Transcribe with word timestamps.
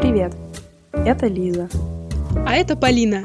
Привет! 0.00 0.32
Это 0.94 1.26
Лиза. 1.26 1.68
А 2.46 2.54
это 2.54 2.74
Полина. 2.74 3.22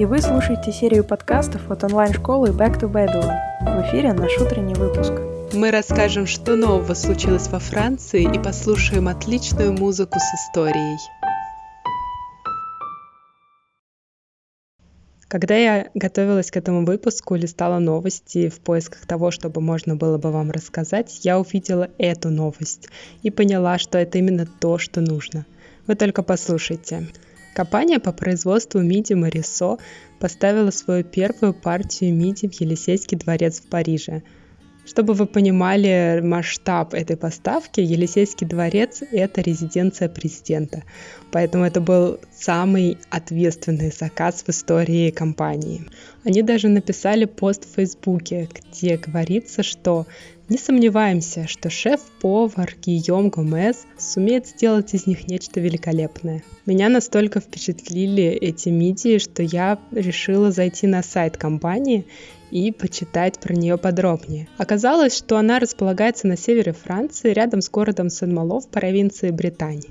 И 0.00 0.04
вы 0.06 0.20
слушаете 0.20 0.72
серию 0.72 1.04
подкастов 1.04 1.70
от 1.70 1.84
онлайн-школы 1.84 2.48
Back 2.48 2.80
to 2.80 2.90
Babylon. 2.90 3.32
В 3.60 3.88
эфире 3.88 4.12
наш 4.12 4.36
утренний 4.38 4.74
выпуск. 4.74 5.12
Мы 5.52 5.70
расскажем, 5.70 6.26
что 6.26 6.56
нового 6.56 6.94
случилось 6.94 7.46
во 7.46 7.60
Франции 7.60 8.24
и 8.24 8.42
послушаем 8.42 9.06
отличную 9.06 9.72
музыку 9.72 10.18
с 10.18 10.34
историей. 10.34 10.98
Когда 15.28 15.54
я 15.54 15.90
готовилась 15.94 16.50
к 16.50 16.56
этому 16.56 16.84
выпуску, 16.84 17.36
листала 17.36 17.78
новости 17.78 18.48
в 18.48 18.58
поисках 18.58 19.06
того, 19.06 19.30
чтобы 19.30 19.60
можно 19.60 19.94
было 19.94 20.18
бы 20.18 20.32
вам 20.32 20.50
рассказать, 20.50 21.20
я 21.22 21.38
увидела 21.38 21.88
эту 21.98 22.30
новость 22.30 22.88
и 23.22 23.30
поняла, 23.30 23.78
что 23.78 23.96
это 23.96 24.18
именно 24.18 24.44
то, 24.46 24.78
что 24.78 25.00
нужно. 25.00 25.46
Вы 25.88 25.96
только 25.96 26.22
послушайте. 26.22 27.08
Компания 27.54 27.98
по 27.98 28.12
производству 28.12 28.80
миди 28.80 29.14
Марисо 29.14 29.78
поставила 30.20 30.70
свою 30.70 31.02
первую 31.02 31.54
партию 31.54 32.14
миди 32.14 32.46
в 32.46 32.52
Елисейский 32.60 33.16
дворец 33.16 33.60
в 33.60 33.68
Париже– 33.68 34.22
чтобы 34.88 35.12
вы 35.12 35.26
понимали 35.26 36.20
масштаб 36.24 36.94
этой 36.94 37.16
поставки, 37.18 37.80
Елисейский 37.80 38.46
дворец— 38.46 39.02
это 39.12 39.42
резиденция 39.42 40.08
президента. 40.08 40.82
Поэтому 41.30 41.64
это 41.64 41.82
был 41.82 42.18
самый 42.34 42.96
ответственный 43.10 43.90
заказ 43.90 44.42
в 44.46 44.48
истории 44.48 45.10
компании. 45.10 45.84
Они 46.24 46.40
даже 46.42 46.68
написали 46.68 47.26
пост 47.26 47.66
в 47.66 47.74
Фейсбуке, 47.74 48.48
где 48.54 48.96
говорится, 48.96 49.62
что 49.62 50.06
не 50.48 50.56
сомневаемся, 50.56 51.46
что 51.46 51.68
шеф-повар 51.68 52.74
Гийом 52.80 53.28
Гомес 53.28 53.86
сумеет 53.98 54.46
сделать 54.46 54.94
из 54.94 55.06
них 55.06 55.28
нечто 55.28 55.60
великолепное. 55.60 56.42
Меня 56.64 56.88
настолько 56.88 57.40
впечатлили 57.40 58.24
эти 58.24 58.70
мидии, 58.70 59.18
что 59.18 59.42
я 59.42 59.78
решила 59.90 60.50
зайти 60.50 60.86
на 60.86 61.02
сайт 61.02 61.36
компании 61.36 62.06
и 62.50 62.72
почитать 62.72 63.38
про 63.38 63.54
нее 63.54 63.76
подробнее. 63.76 64.48
Оказалось, 64.56 65.16
что 65.16 65.36
она 65.36 65.58
располагается 65.58 66.26
на 66.26 66.36
севере 66.36 66.72
Франции, 66.72 67.32
рядом 67.32 67.60
с 67.60 67.68
городом 67.68 68.08
Сен-Мало 68.08 68.60
в 68.60 68.68
провинции 68.68 69.30
Британии. 69.30 69.90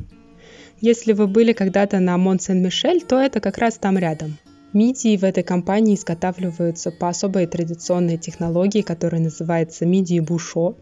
Если 0.82 1.14
вы 1.14 1.28
были 1.28 1.54
когда-то 1.54 2.00
на 2.00 2.18
Мон-Сен-Мишель, 2.18 3.04
то 3.04 3.20
это 3.20 3.40
как 3.40 3.58
раз 3.58 3.78
там 3.78 3.98
рядом. 3.98 4.38
Мидии 4.74 5.16
в 5.16 5.24
этой 5.24 5.44
компании 5.44 5.96
изготавливаются 5.96 6.92
по 6.92 7.10
особой 7.10 7.48
традиционной 7.48 8.18
технологии, 8.18 8.82
которая 8.82 9.22
называется 9.22 9.86
мидии 9.86 10.20
бушо. 10.20 10.76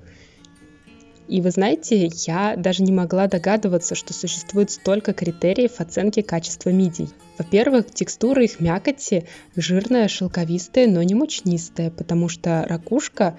И 1.27 1.41
вы 1.41 1.51
знаете, 1.51 2.09
я 2.27 2.55
даже 2.55 2.83
не 2.83 2.91
могла 2.91 3.27
догадываться, 3.27 3.95
что 3.95 4.13
существует 4.13 4.69
столько 4.69 5.13
критериев 5.13 5.79
оценки 5.79 6.21
качества 6.21 6.69
мидий. 6.69 7.09
Во-первых, 7.37 7.91
текстура 7.91 8.43
их 8.43 8.59
мякоти 8.59 9.27
жирная, 9.55 10.07
шелковистая, 10.07 10.87
но 10.87 11.01
не 11.01 11.15
мучнистая, 11.15 11.89
потому 11.89 12.29
что 12.29 12.65
ракушка 12.67 13.37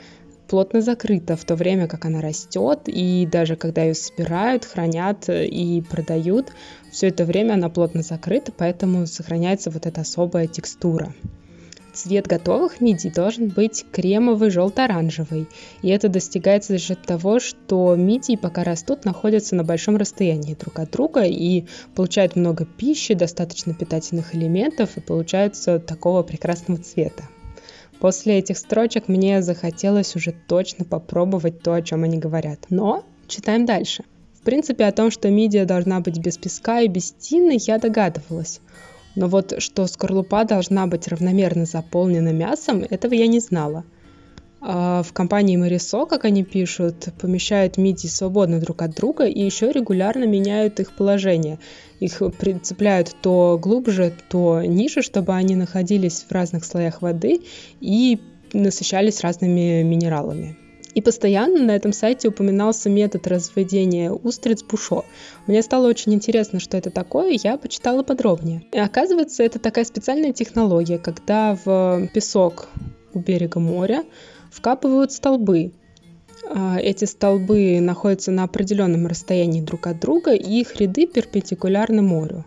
плотно 0.49 0.81
закрыта 0.81 1.37
в 1.37 1.45
то 1.45 1.55
время, 1.55 1.87
как 1.87 2.05
она 2.05 2.21
растет, 2.21 2.81
и 2.87 3.29
даже 3.31 3.57
когда 3.57 3.83
ее 3.83 3.95
собирают, 3.95 4.65
хранят 4.65 5.29
и 5.29 5.83
продают, 5.89 6.53
все 6.91 7.09
это 7.09 7.25
время 7.25 7.55
она 7.55 7.69
плотно 7.69 8.03
закрыта, 8.03 8.53
поэтому 8.57 9.07
сохраняется 9.07 9.71
вот 9.71 9.87
эта 9.87 10.01
особая 10.01 10.47
текстура. 10.47 11.15
Цвет 11.97 12.27
готовых 12.27 12.83
мидий 12.83 13.11
должен 13.11 13.49
быть 13.49 13.87
кремовый, 13.91 14.51
желто-оранжевый. 14.51 15.49
И 15.81 15.89
это 15.89 16.11
достигается 16.11 16.75
за 16.75 16.79
счет 16.79 17.01
того, 17.01 17.41
что 17.41 17.97
мидии, 17.97 18.37
пока 18.37 18.65
растут, 18.65 19.07
находятся 19.07 19.57
на 19.57 19.65
большом 19.65 19.97
расстоянии 19.97 20.55
друг 20.55 20.79
от 20.79 20.91
друга 20.91 21.23
и 21.23 21.65
получают 21.95 22.37
много 22.37 22.67
пищи, 22.67 23.15
достаточно 23.15 23.73
питательных 23.73 24.35
элементов 24.35 24.99
и 24.99 25.01
получаются 25.01 25.79
такого 25.79 26.23
прекрасного 26.23 26.83
цвета. 26.83 27.25
После 28.01 28.39
этих 28.39 28.59
строчек 28.59 29.09
мне 29.09 29.43
захотелось 29.43 30.15
уже 30.17 30.35
точно 30.47 30.85
попробовать 30.85 31.63
то, 31.63 31.75
о 31.75 31.83
чем 31.83 32.05
они 32.05 32.19
говорят. 32.19 32.67
Но 32.69 33.05
читаем 33.27 33.65
дальше. 33.65 34.05
В 34.35 34.43
принципе, 34.43 34.85
о 34.85 34.93
том, 34.93 35.11
что 35.11 35.31
мидия 35.31 35.65
должна 35.65 36.01
быть 36.01 36.19
без 36.19 36.39
песка 36.39 36.81
и 36.81 36.89
без 36.89 37.13
тины, 37.13 37.57
я 37.59 37.79
догадывалась. 37.79 38.61
Но 39.17 39.29
вот 39.29 39.55
что 39.61 39.87
скорлупа 39.87 40.45
должна 40.45 40.87
быть 40.87 41.09
равномерно 41.09 41.65
заполнена 41.65 42.33
мясом, 42.33 42.85
этого 42.89 43.15
я 43.15 43.27
не 43.27 43.41
знала. 43.41 43.85
А 44.69 45.05
в 45.05 45.13
компании 45.13 45.57
Марисо, 45.57 46.07
как 46.07 46.25
они 46.25 46.43
пишут, 46.43 47.11
помещают 47.21 47.77
мидии 47.77 48.09
свободно 48.09 48.59
друг 48.59 48.83
от 48.83 48.97
друга 48.97 49.25
и 49.27 49.41
еще 49.41 49.71
регулярно 49.71 50.25
меняют 50.25 50.81
их 50.81 50.93
положение. 50.93 51.61
Их 52.01 52.21
прицепляют 52.37 53.15
то 53.23 53.61
глубже, 53.63 54.13
то 54.29 54.61
ниже, 54.63 55.03
чтобы 55.03 55.35
они 55.35 55.55
находились 55.55 56.27
в 56.29 56.33
разных 56.33 56.65
слоях 56.65 57.01
воды 57.01 57.43
и 57.81 58.19
насыщались 58.53 59.21
разными 59.21 59.85
минералами. 59.85 60.57
И 60.95 61.01
постоянно 61.01 61.63
на 61.63 61.77
этом 61.77 61.93
сайте 61.93 62.27
упоминался 62.27 62.91
метод 62.91 63.25
разведения 63.29 64.11
устриц 64.11 64.65
бушо. 64.65 65.05
Мне 65.47 65.63
стало 65.63 65.87
очень 65.87 66.13
интересно, 66.13 66.59
что 66.59 66.77
это 66.77 66.91
такое, 66.91 67.39
я 67.41 67.57
почитала 67.57 68.03
подробнее. 68.03 68.65
И 68.73 68.81
оказывается, 68.81 69.45
это 69.45 69.61
такая 69.61 69.85
специальная 69.85 70.33
технология, 70.33 70.99
когда 70.99 71.57
в 71.65 72.09
песок 72.13 72.69
у 73.15 73.21
берега 73.21 73.61
моря 73.61 74.05
вкапывают 74.51 75.13
столбы. 75.13 75.73
А, 76.49 76.79
эти 76.79 77.05
столбы 77.05 77.81
находятся 77.81 78.31
на 78.31 78.45
определенном 78.45 79.07
расстоянии 79.07 79.61
друг 79.61 79.87
от 79.87 80.01
друга, 80.01 80.35
и 80.35 80.61
их 80.61 80.77
ряды 80.77 81.07
перпендикулярны 81.07 82.03
морю. 82.03 82.45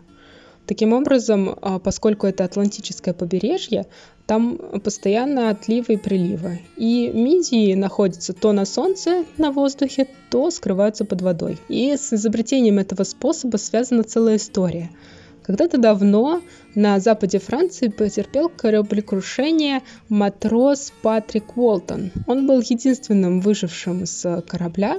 Таким 0.66 0.92
образом, 0.92 1.56
а, 1.60 1.78
поскольку 1.80 2.26
это 2.26 2.44
Атлантическое 2.44 3.12
побережье, 3.12 3.86
там 4.26 4.56
постоянно 4.84 5.50
отливы 5.50 5.94
и 5.94 5.96
приливы. 5.96 6.60
И 6.76 7.10
мидии 7.12 7.74
находятся 7.74 8.32
то 8.32 8.52
на 8.52 8.64
солнце, 8.64 9.24
на 9.36 9.50
воздухе, 9.50 10.06
то 10.30 10.48
скрываются 10.52 11.04
под 11.04 11.22
водой. 11.22 11.58
И 11.68 11.96
с 11.96 12.12
изобретением 12.12 12.78
этого 12.78 13.02
способа 13.02 13.56
связана 13.56 14.04
целая 14.04 14.36
история. 14.36 14.90
Когда-то 15.42 15.78
давно 15.78 16.42
на 16.74 17.00
западе 17.00 17.38
Франции 17.38 17.88
потерпел 17.88 18.48
кораблекрушение 18.48 19.82
матрос 20.08 20.92
Патрик 21.02 21.56
Уолтон. 21.56 22.12
Он 22.26 22.46
был 22.46 22.60
единственным 22.60 23.40
выжившим 23.40 24.06
с 24.06 24.42
корабля, 24.46 24.98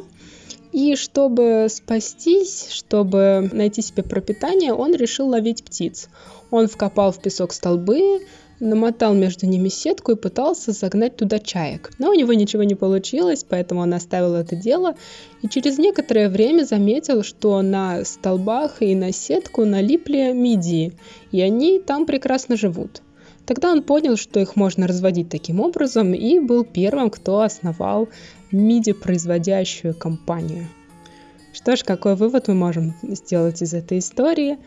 и 0.72 0.96
чтобы 0.96 1.68
спастись, 1.70 2.70
чтобы 2.72 3.50
найти 3.52 3.82
себе 3.82 4.04
пропитание, 4.04 4.74
он 4.74 4.96
решил 4.96 5.28
ловить 5.28 5.64
птиц. 5.64 6.10
Он 6.50 6.68
вкопал 6.68 7.12
в 7.12 7.22
песок 7.22 7.52
столбы, 7.52 8.22
намотал 8.62 9.14
между 9.14 9.48
ними 9.48 9.68
сетку 9.68 10.14
и 10.14 10.16
пытался 10.16 10.72
загнать 10.72 11.18
туда 11.18 11.40
чаек. 11.40 11.92
Но 11.98 12.12
у 12.12 12.14
него 12.14 12.34
ничего 12.34 12.64
не 12.64 12.76
получилось, 12.76 13.46
поэтому 13.48 13.82
он 13.82 13.94
оставил 13.94 14.36
это 14.36 14.56
дело 14.56 14.96
и 15.42 15.50
через 15.50 15.78
некоторое 15.78 16.30
время 16.30 16.64
заметил, 16.64 17.24
что 17.24 17.62
на 17.62 18.06
столбах 18.06 18.82
и 18.82 18.96
на 18.96 19.12
сетку 19.12 19.66
налипли 19.66 20.32
мидии, 20.32 20.94
и 21.32 21.42
они 21.42 21.80
там 21.80 22.06
прекрасно 22.06 22.56
живут. 22.56 23.02
Тогда 23.46 23.72
он 23.72 23.82
понял, 23.84 24.16
что 24.16 24.40
их 24.40 24.56
можно 24.56 24.88
разводить 24.88 25.30
таким 25.30 25.60
образом, 25.60 26.14
и 26.14 26.40
был 26.40 26.64
первым, 26.64 27.10
кто 27.10 27.42
основал 27.42 28.08
MIDI-производящую 28.52 29.96
компанию. 29.96 30.68
Что 31.54 31.76
ж, 31.76 31.84
какой 31.84 32.16
вывод 32.16 32.48
мы 32.48 32.54
можем 32.54 32.94
сделать 33.02 33.62
из 33.62 33.74
этой 33.74 34.00
истории? 34.00 34.58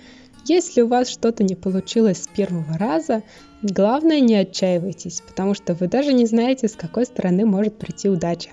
Если 0.47 0.83
у 0.83 0.89
вас 0.89 1.09
что-то 1.09 1.43
не 1.43 1.55
получилось 1.55 2.23
с 2.23 2.29
первого 2.29 2.77
раза, 2.77 3.23
главное 3.63 4.21
не 4.21 4.35
отчаивайтесь, 4.35 5.23
потому 5.27 5.55
что 5.55 5.73
вы 5.73 5.89
даже 5.89 6.13
не 6.13 6.27
знаете, 6.27 6.69
с 6.69 6.77
какой 6.77 7.07
стороны 7.07 7.47
может 7.47 7.79
прийти 7.79 8.11
удача. 8.11 8.51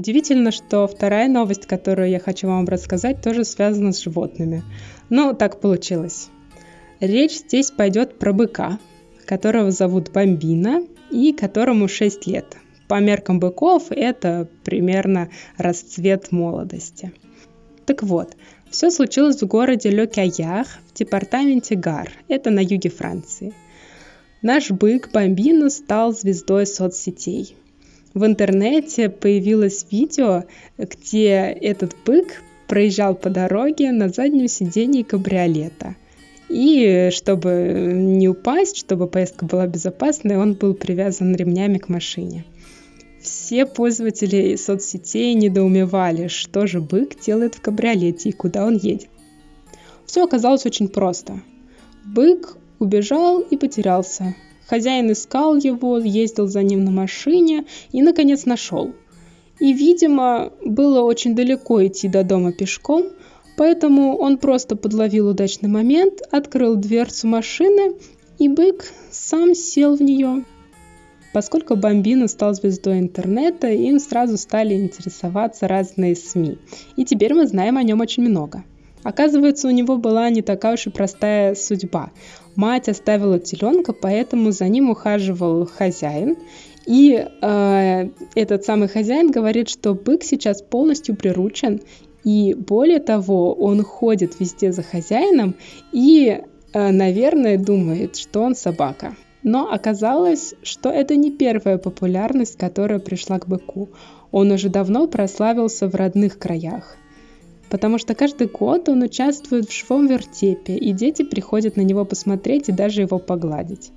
Удивительно, 0.00 0.50
что 0.50 0.86
вторая 0.86 1.28
новость, 1.28 1.66
которую 1.66 2.08
я 2.08 2.18
хочу 2.18 2.46
вам 2.46 2.64
рассказать, 2.64 3.20
тоже 3.20 3.44
связана 3.44 3.92
с 3.92 4.00
животными. 4.00 4.62
Но 5.10 5.34
так 5.34 5.60
получилось. 5.60 6.30
Речь 7.00 7.40
здесь 7.40 7.70
пойдет 7.70 8.18
про 8.18 8.32
быка, 8.32 8.78
которого 9.26 9.70
зовут 9.70 10.10
Бомбина 10.10 10.86
и 11.10 11.34
которому 11.34 11.86
6 11.86 12.26
лет. 12.28 12.56
По 12.88 12.98
меркам 12.98 13.40
быков 13.40 13.88
это 13.90 14.48
примерно 14.64 15.28
расцвет 15.58 16.32
молодости. 16.32 17.12
Так 17.84 18.02
вот, 18.02 18.38
все 18.70 18.90
случилось 18.90 19.42
в 19.42 19.46
городе 19.46 19.90
Ле 19.90 20.06
Каях 20.06 20.78
в 20.88 20.94
департаменте 20.94 21.74
Гар, 21.74 22.10
это 22.26 22.48
на 22.48 22.60
юге 22.60 22.88
Франции. 22.88 23.52
Наш 24.40 24.70
бык 24.70 25.10
Бомбина 25.12 25.68
стал 25.68 26.14
звездой 26.14 26.66
соцсетей– 26.66 27.54
В 28.14 28.24
интернете 28.24 29.08
появилось 29.08 29.86
видео, 29.90 30.44
где 30.78 31.56
этот 31.60 31.94
бык 32.04 32.42
проезжал 32.66 33.14
по 33.14 33.30
дороге 33.30 33.92
на 33.92 34.08
заднем 34.08 34.48
сидении 34.48 35.02
кабриолета. 35.02 35.94
И 36.48 37.10
чтобы 37.12 37.92
не 37.94 38.28
упасть, 38.28 38.76
чтобы 38.76 39.06
поездка 39.06 39.44
была 39.44 39.68
безопасной, 39.68 40.36
он 40.36 40.54
был 40.54 40.74
привязан 40.74 41.34
ремнями 41.36 41.78
к 41.78 41.88
машине. 41.88 42.44
Все 43.22 43.66
пользователи 43.66 44.56
соцсетей 44.56 45.34
недоумевали, 45.34 46.26
что 46.26 46.66
же 46.66 46.80
бык 46.80 47.20
делает 47.20 47.54
в 47.54 47.60
кабриолете 47.60 48.30
и 48.30 48.32
куда 48.32 48.66
он 48.66 48.76
едет. 48.76 49.10
Все 50.06 50.24
оказалось 50.24 50.66
очень 50.66 50.88
просто. 50.88 51.40
Бык 52.04 52.56
убежал 52.80 53.40
и 53.40 53.56
потерялся. 53.56 54.34
Хозяин 54.70 55.10
искал 55.10 55.56
его, 55.56 55.98
ездил 55.98 56.46
за 56.46 56.62
ним 56.62 56.84
на 56.84 56.92
машине 56.92 57.64
и, 57.90 58.02
наконец, 58.02 58.46
нашел. 58.46 58.92
И, 59.58 59.72
видимо, 59.72 60.52
было 60.64 61.00
очень 61.00 61.34
далеко 61.34 61.84
идти 61.84 62.06
до 62.06 62.22
дома 62.22 62.52
пешком, 62.52 63.06
поэтому 63.56 64.16
он 64.16 64.38
просто 64.38 64.76
подловил 64.76 65.26
удачный 65.26 65.68
момент, 65.68 66.22
открыл 66.30 66.76
дверцу 66.76 67.26
машины, 67.26 67.96
и 68.38 68.48
бык 68.48 68.84
сам 69.10 69.56
сел 69.56 69.96
в 69.96 70.02
нее. 70.02 70.44
Поскольку 71.32 71.74
Бомбина 71.74 72.28
стал 72.28 72.54
звездой 72.54 73.00
интернета, 73.00 73.66
им 73.66 73.98
сразу 73.98 74.36
стали 74.36 74.74
интересоваться 74.74 75.66
разные 75.66 76.14
СМИ. 76.14 76.58
И 76.94 77.04
теперь 77.04 77.34
мы 77.34 77.48
знаем 77.48 77.76
о 77.76 77.82
нем 77.82 78.00
очень 78.00 78.22
много. 78.22 78.62
Оказывается, 79.02 79.66
у 79.66 79.70
него 79.70 79.96
была 79.96 80.28
не 80.30 80.42
такая 80.42 80.74
уж 80.74 80.86
и 80.86 80.90
простая 80.90 81.54
судьба. 81.54 82.10
Мать 82.56 82.88
оставила 82.88 83.38
теленка, 83.38 83.92
поэтому 83.92 84.50
за 84.50 84.68
ним 84.68 84.90
ухаживал 84.90 85.66
хозяин. 85.66 86.36
И 86.86 87.26
э, 87.42 88.08
этот 88.34 88.64
самый 88.64 88.88
хозяин 88.88 89.30
говорит, 89.30 89.68
что 89.68 89.94
бык 89.94 90.24
сейчас 90.24 90.62
полностью 90.62 91.14
приручен, 91.14 91.80
и 92.24 92.54
более 92.54 92.98
того, 92.98 93.52
он 93.54 93.82
ходит 93.82 94.40
везде 94.40 94.72
за 94.72 94.82
хозяином 94.82 95.54
и, 95.92 96.42
э, 96.72 96.90
наверное, 96.90 97.58
думает, 97.58 98.16
что 98.16 98.42
он 98.42 98.54
собака. 98.54 99.14
Но 99.42 99.72
оказалось, 99.72 100.54
что 100.62 100.90
это 100.90 101.16
не 101.16 101.30
первая 101.30 101.78
популярность, 101.78 102.58
которая 102.58 102.98
пришла 102.98 103.38
к 103.38 103.48
быку. 103.48 103.88
Он 104.32 104.50
уже 104.50 104.68
давно 104.68 105.06
прославился 105.06 105.88
в 105.88 105.94
родных 105.94 106.38
краях 106.38 106.96
потому 107.70 107.98
что 107.98 108.14
каждый 108.14 108.48
год 108.48 108.88
он 108.88 109.02
участвует 109.02 109.68
в 109.68 109.72
живом 109.72 110.08
вертепе, 110.08 110.76
и 110.76 110.92
дети 110.92 111.22
приходят 111.22 111.76
на 111.76 111.82
него 111.82 112.04
посмотреть 112.04 112.68
и 112.68 112.72
даже 112.72 113.02
его 113.02 113.18
погладить. 113.18 113.92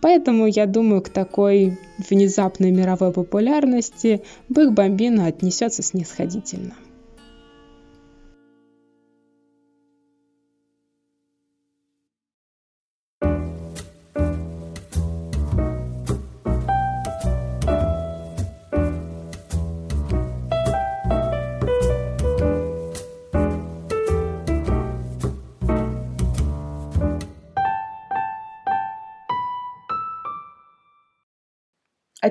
Поэтому, 0.00 0.46
я 0.46 0.66
думаю, 0.66 1.00
к 1.00 1.10
такой 1.10 1.78
внезапной 2.10 2.72
мировой 2.72 3.12
популярности 3.12 4.22
Бык 4.48 4.72
Бомбина 4.72 5.26
отнесется 5.26 5.82
снисходительно. 5.82 6.74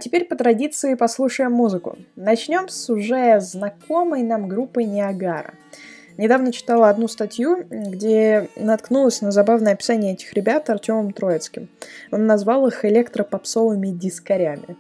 Теперь 0.02 0.26
по 0.26 0.36
традиции 0.36 0.96
послушаем 0.96 1.54
музыку. 1.54 1.98
Начнем 2.16 2.68
с 2.68 2.90
уже 2.90 3.40
знакомой 3.40 4.24
нам 4.24 4.48
группы 4.50 4.84
Ниагара. 4.84 5.54
Недавно 6.18 6.52
читала 6.52 6.90
одну 6.90 7.08
статью, 7.08 7.66
где 7.70 8.50
наткнулась 8.58 9.22
на 9.22 9.32
забавное 9.32 9.74
описание 9.74 10.14
этих 10.14 10.34
ребят 10.34 10.70
Артемом 10.70 11.14
Троицким. 11.14 11.70
Он 12.12 12.26
назвал 12.26 12.68
их 12.68 12.84
электропопсовыми 12.84 13.88
дискарями. 13.88 14.76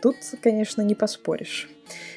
Тут, 0.00 0.16
конечно, 0.40 0.80
не 0.80 0.94
поспоришь. 0.94 1.68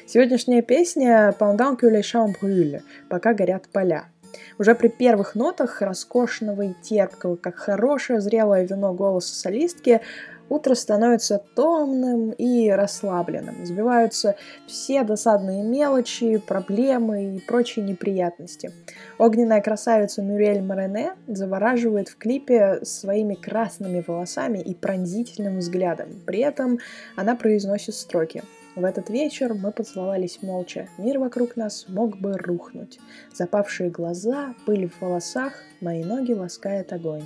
Сегодняшняя 0.06 0.62
песня 0.62 1.34
«Pendant 1.38 1.78
que 1.78 1.90
les 1.90 2.00
champs 2.02 2.34
brûlent»– 2.40 2.82
«Пока 3.10 3.34
горят 3.34 3.68
поля». 3.68 4.06
Уже 4.58 4.74
при 4.74 4.88
первых 4.88 5.34
нотах 5.34 5.82
роскошного 5.82 6.62
и 6.62 6.72
терпкого, 6.82 7.36
как 7.36 7.56
хорошее 7.56 8.20
зрелое 8.20 8.66
вино 8.66 8.92
голоса 8.92 9.34
солистки, 9.34 10.00
Утро 10.48 10.74
становится 10.74 11.42
томным 11.54 12.30
и 12.30 12.68
расслабленным. 12.70 13.64
Сбиваются 13.64 14.36
все 14.66 15.02
досадные 15.02 15.62
мелочи, 15.62 16.36
проблемы 16.38 17.36
и 17.36 17.40
прочие 17.40 17.84
неприятности. 17.84 18.70
Огненная 19.18 19.60
красавица 19.60 20.22
Мюрель 20.22 20.62
Морене 20.62 21.14
завораживает 21.26 22.08
в 22.08 22.16
клипе 22.16 22.80
своими 22.84 23.34
красными 23.34 24.04
волосами 24.06 24.58
и 24.58 24.74
пронзительным 24.74 25.58
взглядом. 25.58 26.08
При 26.26 26.40
этом 26.40 26.78
она 27.16 27.34
произносит 27.34 27.94
строки. 27.94 28.42
В 28.76 28.84
этот 28.84 29.08
вечер 29.08 29.54
мы 29.54 29.70
поцеловались 29.70 30.42
молча. 30.42 30.88
Мир 30.98 31.20
вокруг 31.20 31.56
нас 31.56 31.86
мог 31.88 32.18
бы 32.18 32.32
рухнуть. 32.36 32.98
Запавшие 33.32 33.88
глаза, 33.88 34.54
пыль 34.66 34.88
в 34.88 35.00
волосах, 35.00 35.52
мои 35.80 36.02
ноги 36.02 36.32
ласкает 36.32 36.92
огонь. 36.92 37.22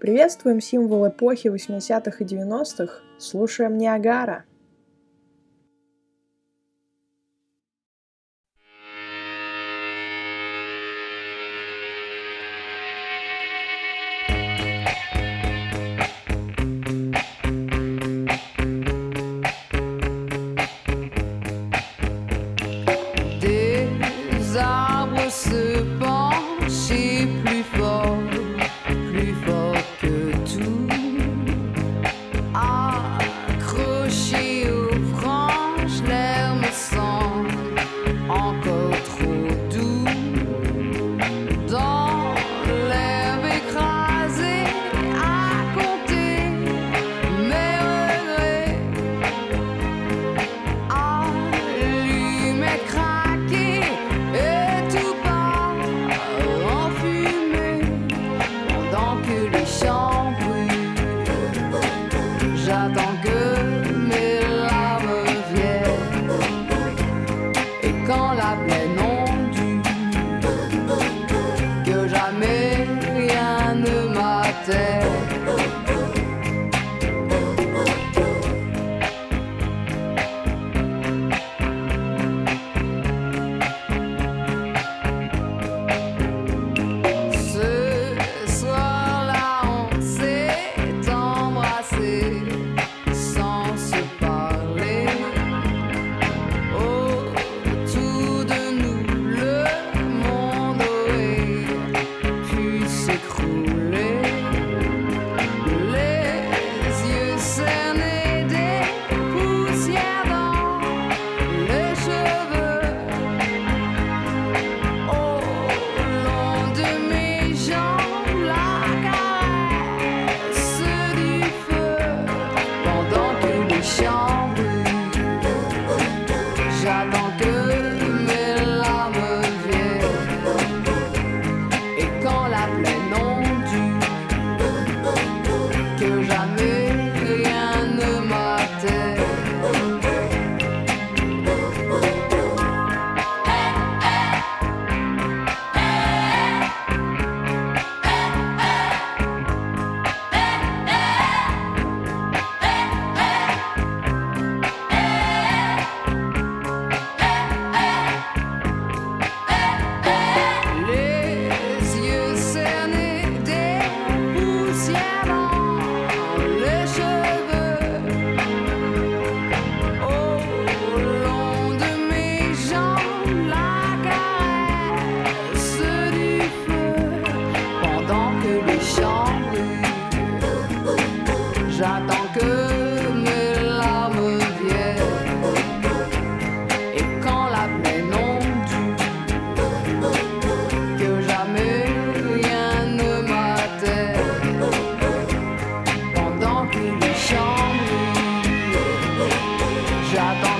Приветствуем 0.00 0.60
символ 0.60 1.08
эпохи 1.08 1.48
80-х 1.48 2.18
и 2.20 2.24
90-х, 2.24 3.02
слушаем 3.18 3.76
Ниагара. 3.76 4.44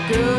good. 0.09 0.38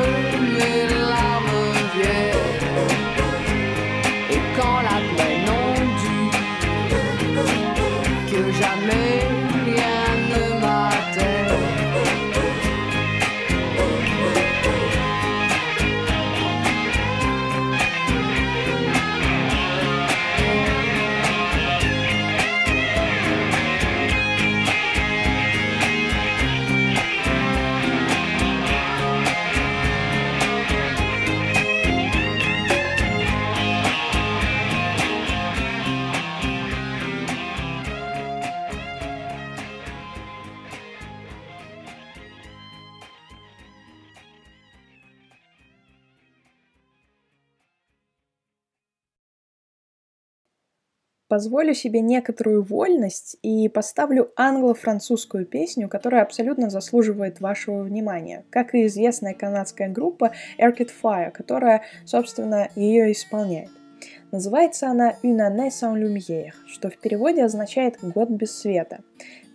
Позволю 51.30 51.74
себе 51.74 52.02
некоторую 52.02 52.64
вольность 52.64 53.38
и 53.42 53.70
поставлю 53.70 54.34
англо-французскую 54.36 55.46
песню, 55.46 55.88
которая 55.88 56.24
абсолютно 56.24 56.70
заслуживает 56.70 57.40
вашего 57.40 57.84
внимания, 57.84 58.44
как 58.50 58.76
и 58.76 58.86
известная 58.88 59.34
канадская 59.34 59.88
группа 59.88 60.34
Arcade 60.58 60.92
Fire, 61.02 61.32
которая, 61.32 61.84
собственно, 62.06 62.70
ее 62.76 63.12
исполняет. 63.14 63.70
Называется 64.32 64.88
она 64.88 65.16
«Une 65.24 65.42
année 65.42 65.70
sans 65.70 65.96
lumière», 65.96 66.54
что 66.68 66.92
в 66.92 66.98
переводе 66.98 67.44
означает 67.44 67.98
«год 68.04 68.30
без 68.30 68.56
света». 68.56 69.00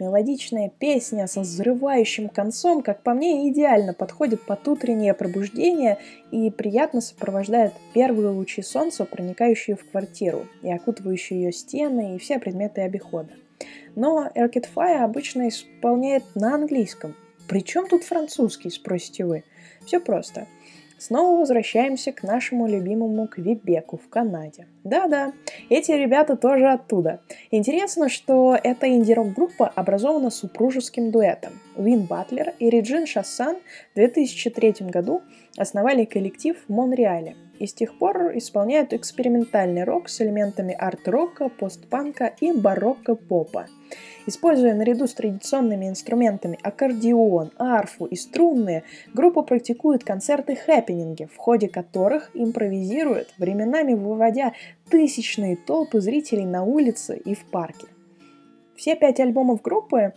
Мелодичная 0.00 0.68
песня 0.68 1.28
со 1.28 1.42
взрывающим 1.42 2.28
концом, 2.28 2.82
как 2.82 3.04
по 3.04 3.14
мне, 3.14 3.48
идеально 3.48 3.94
подходит 3.94 4.42
под 4.44 4.66
утреннее 4.66 5.14
пробуждение 5.14 5.98
и 6.32 6.50
приятно 6.50 7.00
сопровождает 7.00 7.72
первые 7.92 8.30
лучи 8.30 8.62
солнца, 8.62 9.04
проникающие 9.04 9.76
в 9.76 9.88
квартиру 9.88 10.46
и 10.62 10.72
окутывающие 10.72 11.42
ее 11.42 11.52
стены 11.52 12.16
и 12.16 12.18
все 12.18 12.40
предметы 12.40 12.80
обихода. 12.80 13.30
Но 13.94 14.28
Arcade 14.34 14.66
Fire 14.74 15.04
обычно 15.04 15.48
исполняет 15.48 16.24
на 16.34 16.56
английском. 16.56 17.14
Причем 17.46 17.86
тут 17.86 18.02
французский, 18.02 18.70
спросите 18.70 19.24
вы? 19.24 19.44
Все 19.86 20.00
просто– 20.00 20.48
Снова 21.06 21.38
возвращаемся 21.38 22.12
к 22.12 22.22
нашему 22.22 22.66
любимому 22.66 23.28
Квебеку 23.28 23.98
в 23.98 24.08
Канаде. 24.08 24.66
Да-да, 24.84 25.34
эти 25.68 25.92
ребята 25.92 26.34
тоже 26.34 26.66
оттуда. 26.68 27.20
Интересно, 27.50 28.08
что 28.08 28.56
эта 28.64 28.88
инди-рок-группа 28.88 29.66
образована 29.66 30.30
супружеским 30.30 31.10
дуэтом. 31.10 31.60
Вин 31.76 32.04
Батлер 32.06 32.54
и 32.58 32.70
Реджин 32.70 33.04
Шассан 33.04 33.56
в 33.92 33.96
2003 33.96 34.76
году 34.88 35.20
основали 35.58 36.06
коллектив 36.06 36.56
в 36.66 36.72
Монреале 36.72 37.36
и 37.58 37.66
с 37.66 37.74
тех 37.74 37.98
пор 37.98 38.36
исполняют 38.38 38.94
экспериментальный 38.94 39.84
рок 39.84 40.08
с 40.08 40.22
элементами 40.22 40.74
арт-рока, 40.74 41.50
постпанка 41.50 42.32
и 42.40 42.50
барокко-попа. 42.52 43.66
Используя 44.26 44.74
наряду 44.74 45.06
с 45.06 45.14
традиционными 45.14 45.88
инструментами 45.88 46.58
аккордеон, 46.62 47.52
арфу 47.58 48.06
и 48.06 48.16
струнные, 48.16 48.84
группа 49.12 49.42
практикует 49.42 50.02
концерты-хэппининги, 50.02 51.26
в 51.26 51.36
ходе 51.36 51.68
которых 51.68 52.30
импровизирует, 52.34 53.34
временами 53.38 53.94
выводя 53.94 54.52
тысячные 54.88 55.56
толпы 55.56 56.00
зрителей 56.00 56.46
на 56.46 56.64
улице 56.64 57.16
и 57.16 57.34
в 57.34 57.44
парке. 57.44 57.86
Все 58.76 58.96
пять 58.96 59.20
альбомов 59.20 59.62
группы 59.62 60.14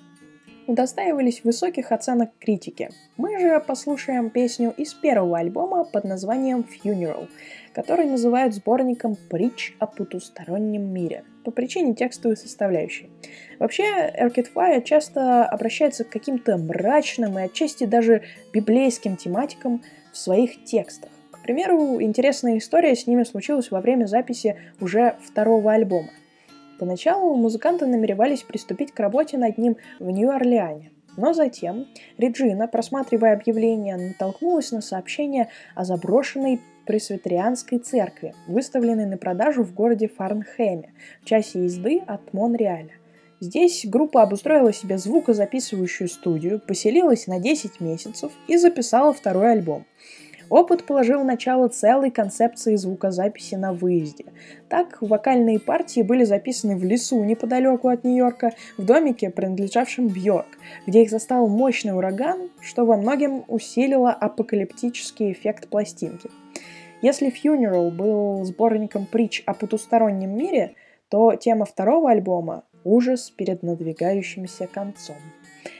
удостаивались 0.67 1.43
высоких 1.43 1.91
оценок 1.91 2.31
критики. 2.39 2.89
Мы 3.15 3.39
же 3.39 3.59
послушаем 3.65 4.29
песню 4.29 4.73
из 4.75 4.93
первого 4.93 5.37
альбома 5.37 5.85
под 5.85 6.03
названием 6.03 6.65
Funeral, 6.65 7.29
который 7.77 8.07
называют 8.07 8.55
сборником 8.55 9.15
притч 9.29 9.75
о 9.77 9.85
потустороннем 9.85 10.91
мире 10.91 11.23
по 11.45 11.51
причине 11.51 11.93
текстовой 11.93 12.35
составляющей. 12.35 13.11
Вообще, 13.59 13.83
Arcade 14.19 14.47
Fire 14.51 14.81
часто 14.81 15.45
обращается 15.45 16.03
к 16.03 16.09
каким-то 16.09 16.57
мрачным 16.57 17.37
и 17.37 17.43
отчасти 17.43 17.83
даже 17.83 18.23
библейским 18.51 19.15
тематикам 19.15 19.83
в 20.11 20.17
своих 20.17 20.63
текстах. 20.63 21.11
К 21.31 21.43
примеру, 21.43 22.01
интересная 22.01 22.57
история 22.57 22.95
с 22.95 23.05
ними 23.05 23.23
случилась 23.23 23.69
во 23.69 23.79
время 23.79 24.07
записи 24.07 24.57
уже 24.81 25.15
второго 25.23 25.71
альбома– 25.71 26.09
Поначалу 26.79 27.35
музыканты 27.35 27.87
намеревались 27.87 28.43
приступить 28.43 28.91
к 28.91 28.99
работе 28.99 29.35
над 29.39 29.57
ним 29.57 29.77
в 29.97 30.11
Нью-Орлеане. 30.11 30.91
Но 31.17 31.33
затем 31.33 31.87
Реджина, 32.19 32.67
просматривая 32.67 33.33
объявление, 33.33 33.97
натолкнулась 33.97 34.71
на 34.71 34.81
сообщение 34.81 35.49
о 35.73 35.83
заброшенной 35.83 36.61
пресвитерианской 36.87 37.77
церкви, 37.77 38.33
выставленной 38.47 39.05
на 39.05 39.17
продажу 39.17 39.63
в 39.63 39.73
городе 39.73 40.07
Фарнхеме, 40.07 40.93
в 41.21 41.25
часе 41.25 41.65
езды 41.65 42.01
от 42.07 42.33
Монреаля. 42.33 42.93
Здесь 43.39 43.85
группа 43.85 44.23
обустроила 44.23 44.73
себе 44.73 44.97
звукозаписывающую 44.97 46.07
студию, 46.07 46.59
поселилась 46.59 47.27
на 47.27 47.39
10 47.39 47.79
месяцев 47.81 48.31
и 48.47 48.57
записала 48.57 49.13
второй 49.13 49.51
альбом– 49.51 49.85
Опыт 50.49 50.85
положил 50.85 51.23
начало 51.23 51.67
целой 51.67 52.09
концепции 52.09 52.75
звукозаписи 52.75 53.55
на 53.55 53.73
выезде. 53.73 54.25
Так, 54.69 54.97
вокальные 55.01 55.59
партии 55.59 56.01
были 56.01 56.23
записаны 56.23 56.77
в 56.77 56.83
лесу 56.83 57.21
неподалеку 57.23 57.89
от 57.89 58.05
Нью-Йорка, 58.05 58.53
в 58.77 58.85
домике, 58.85 59.29
принадлежавшем 59.29 60.07
Бьорк, 60.07 60.47
где 60.85 61.03
их 61.03 61.09
застал 61.09 61.47
мощный 61.47 61.95
ураган, 61.95 62.49
что 62.61 62.85
во 62.85 62.95
многом 62.95 63.43
усилило 63.47 64.11
апокалиптический 64.11 65.33
эффект 65.33 65.67
пластинки. 65.67 66.29
Если 67.01 67.31
Funeral 67.31 67.91
был 67.91 68.43
сборником 68.43 69.05
притч 69.05 69.43
о 69.45 69.53
потустороннем 69.53 70.35
мире, 70.35 70.73
то 71.09 71.35
тема 71.35 71.65
второго 71.65 72.09
альбома– 72.09 72.63
ужас 72.83 73.29
перед 73.29 73.61
надвигающимся 73.61 74.67
концом. 74.67 75.17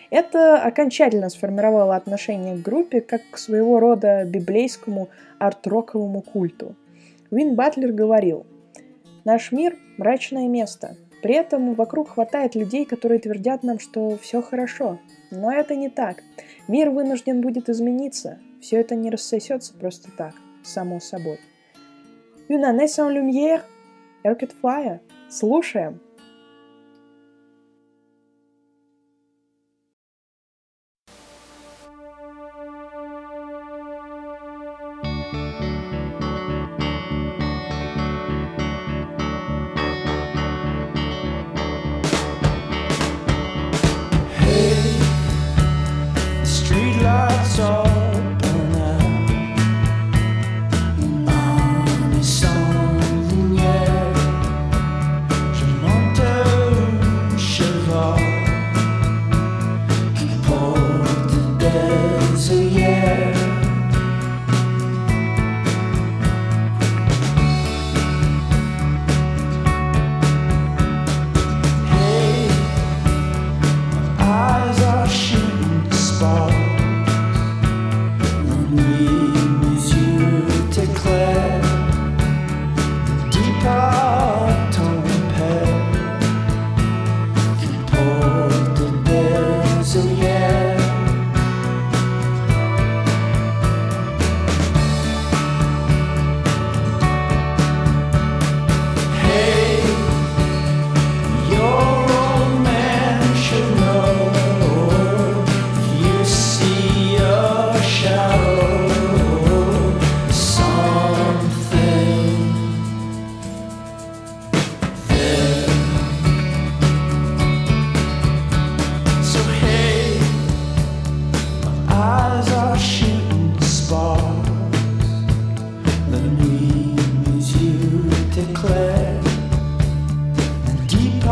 Это 0.09 0.61
окончательно 0.61 1.29
сформировало 1.29 1.95
отношение 1.95 2.55
к 2.55 2.61
группе 2.61 3.01
как 3.01 3.21
к 3.31 3.37
своего 3.37 3.79
рода 3.79 4.23
библейскому 4.25 5.09
арт-роковому 5.39 6.21
культу. 6.21 6.75
Вин 7.31 7.55
Батлер 7.55 7.91
говорил, 7.91 8.45
«Наш 9.25 9.51
мир– 9.51 9.75
мрачное 9.97 10.47
место. 10.47 10.95
При 11.21 11.33
этом 11.33 11.73
вокруг 11.73 12.09
хватает 12.09 12.55
людей, 12.55 12.85
которые 12.85 13.19
твердят 13.19 13.63
нам, 13.63 13.79
что 13.79 14.17
все 14.17 14.41
хорошо. 14.41 14.99
Но 15.31 15.51
это 15.51 15.75
не 15.75 15.89
так. 15.89 16.23
Мир 16.67 16.91
вынужден 16.91 17.41
будет 17.41 17.69
измениться. 17.69 18.37
Все 18.61 18.79
это 18.79 18.95
не 18.95 19.09
рассосется 19.09 19.73
просто 19.73 20.09
так, 20.15 20.33
само 20.67 20.99
собой. 20.99 21.39
Une 22.49 22.63
année 22.63 22.87
sans 22.87 23.09
lumière, 23.09 23.65
Arcade 24.23 24.53
Fire. 24.61 24.99
Слушаем. 25.29 25.99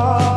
Oh. 0.08 0.35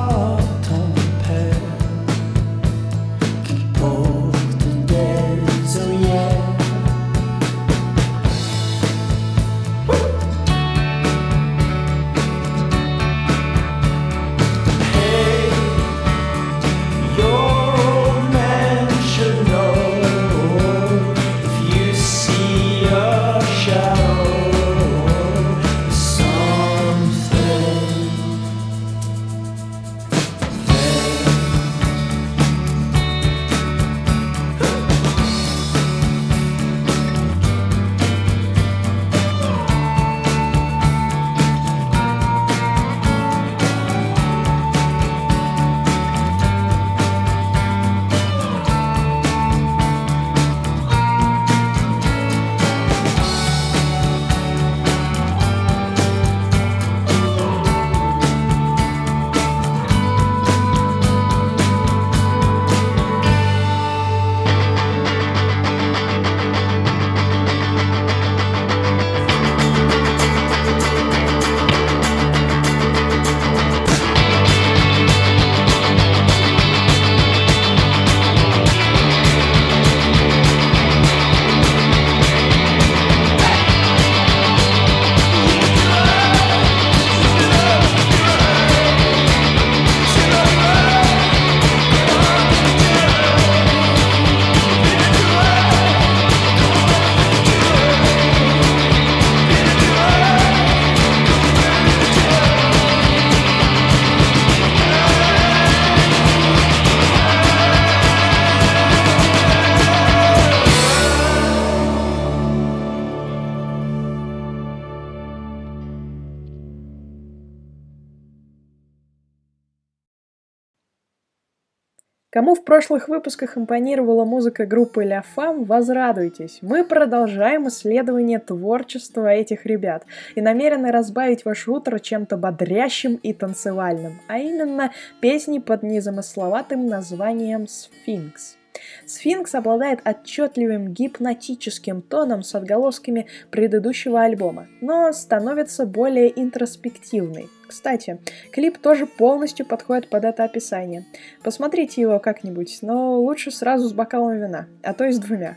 Кому 122.39 122.55
в 122.55 122.63
прошлых 122.63 123.09
выпусках 123.09 123.59
импонировала 123.59 124.25
музыка 124.25 124.65
группы 124.65 125.03
La 125.03 125.25
Femme, 125.37 125.65
возрадуйтесь. 125.65 126.61
Мы 126.63 126.85
продолжаем 126.85 127.67
исследование 127.67 128.39
творчества 128.39 129.27
этих 129.27 129.67
ребят 129.67 130.05
и 130.37 130.41
намерены 130.41 130.93
разбавить 130.93 131.45
ваше 131.45 131.73
утро 131.73 131.99
чем-то 131.99 132.37
бодрящим 132.37 133.17
и 133.17 133.33
танцевальным, 133.33 134.21
а 134.29 134.39
именно 134.39 134.93
песни 135.21 135.59
под 135.59 135.83
незамысловатым 135.83 136.87
названием 136.87 137.67
«Сфинкс». 137.67 138.58
Сфинкс 139.07 139.55
обладает 139.55 140.01
отчетливым 140.07 140.93
гипнотическим 140.93 142.03
тоном 142.03 142.43
с 142.43 142.55
отголосками 142.55 143.27
предыдущего 143.51 144.23
альбома, 144.23 144.69
но 144.81 145.13
становится 145.13 145.87
более 145.87 146.29
интроспективной. 146.41 147.49
Кстати, 147.67 148.19
клип 148.53 148.79
тоже 148.79 149.07
полностью 149.07 149.67
подходит 149.67 150.09
под 150.09 150.25
это 150.25 150.45
описание. 150.45 151.07
Посмотрите 151.43 152.01
его 152.01 152.19
как-нибудь, 152.19 152.79
но 152.83 153.21
лучше 153.21 153.51
сразу 153.51 153.89
с 153.89 153.93
бокалом 153.93 154.39
вина, 154.39 154.67
а 154.83 154.95
то 154.95 155.05
и 155.05 155.13
с 155.13 155.19
двумя. 155.19 155.57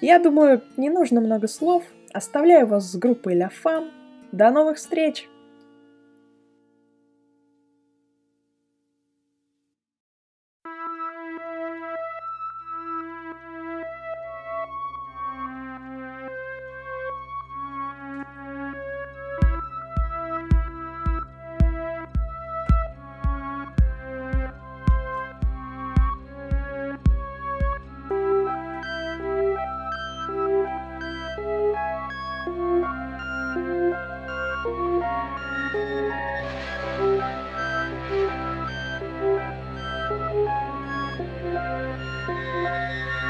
Я 0.00 0.18
думаю, 0.18 0.62
не 0.76 0.90
нужно 0.90 1.20
много 1.20 1.48
слов. 1.48 1.84
Оставляю 2.12 2.66
вас 2.66 2.90
с 2.90 2.96
группой 2.96 3.36
La 3.36 3.50
Femme. 3.64 3.90
До 4.32 4.50
новых 4.50 4.78
встреч! 4.78 5.28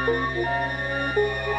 Música 0.07 1.52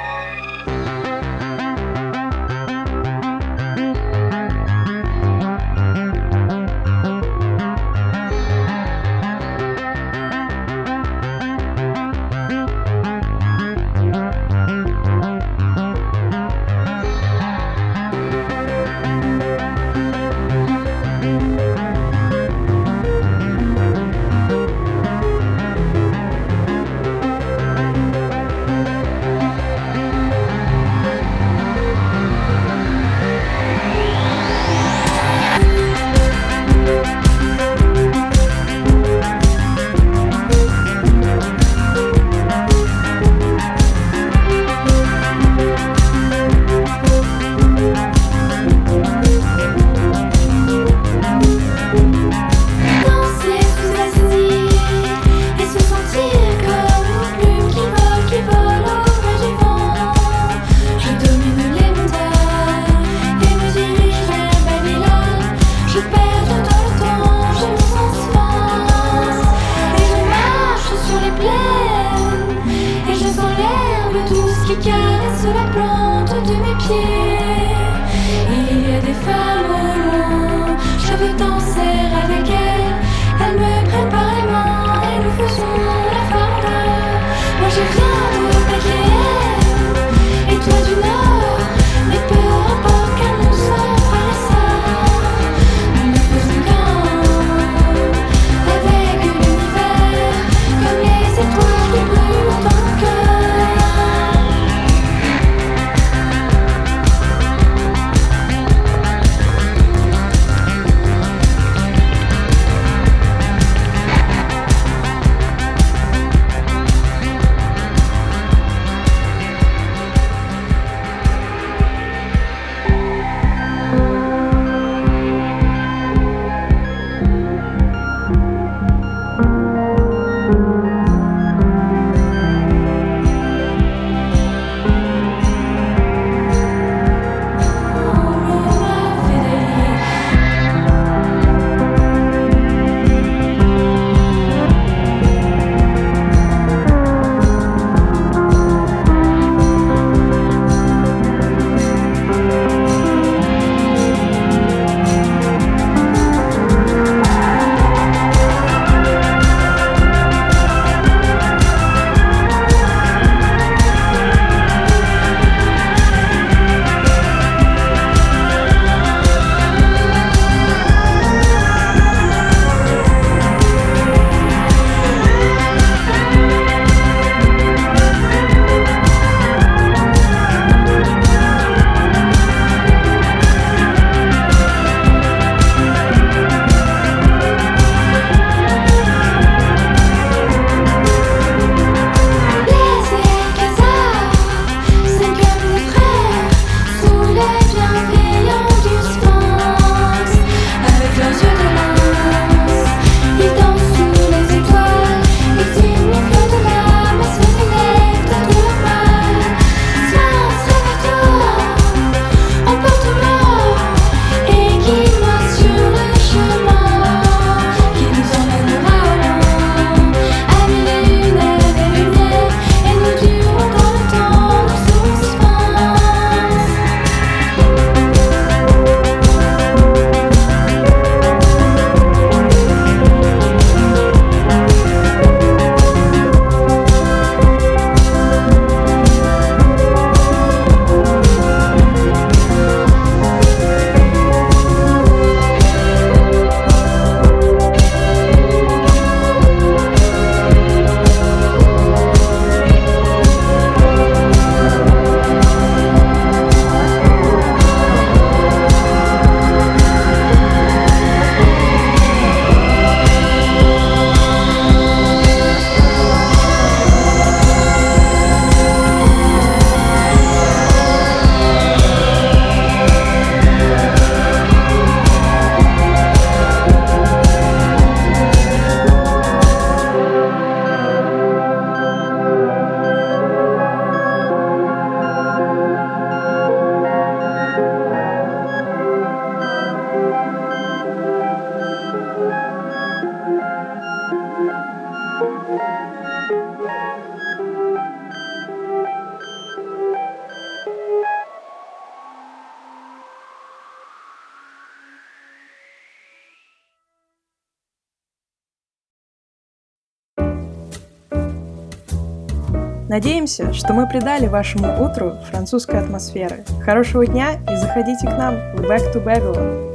Надеемся, 312.94 313.52
что 313.54 313.74
мы 313.74 313.90
придали 313.90 314.28
вашему 314.28 314.86
утру 314.86 315.14
французской 315.32 315.80
атмосферы. 315.80 316.44
Хорошего 316.64 317.08
дня 317.08 317.40
и 317.52 317.56
заходите 317.56 318.06
к 318.06 318.12
нам 318.12 318.36
в 318.56 318.70
Back 318.70 318.94
to 318.94 319.04
Babylon. 319.04 319.73